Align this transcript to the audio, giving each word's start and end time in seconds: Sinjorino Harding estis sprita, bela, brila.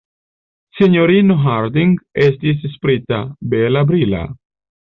Sinjorino 0.77 1.37
Harding 1.43 1.93
estis 2.25 2.65
sprita, 2.79 3.23
bela, 3.55 3.87
brila. 3.93 4.27